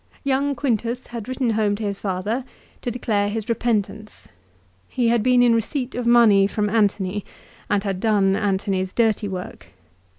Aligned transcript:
Young 0.23 0.55
Quintus 0.55 1.05
had 1.05 1.29
written 1.29 1.51
home 1.51 1.75
to 1.75 1.83
his 1.83 1.99
father 1.99 2.43
to 2.81 2.89
declare 2.89 3.29
his 3.29 3.47
repentance. 3.49 4.27
He 4.89 5.09
had 5.09 5.21
been 5.21 5.43
in 5.43 5.53
receipt 5.53 5.93
of 5.93 6.07
money 6.07 6.47
from 6.47 6.71
Antony, 6.71 7.23
and 7.69 7.83
had 7.83 7.99
done 7.99 8.35
Antony's 8.35 8.93
dirty 8.93 9.27
work. 9.27 9.67